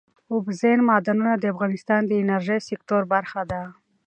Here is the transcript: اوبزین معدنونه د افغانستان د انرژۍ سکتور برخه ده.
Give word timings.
اوبزین 0.33 0.79
معدنونه 0.89 1.33
د 1.37 1.43
افغانستان 1.53 2.01
د 2.05 2.11
انرژۍ 2.21 2.59
سکتور 2.69 3.01
برخه 3.13 3.41
ده. 3.51 3.61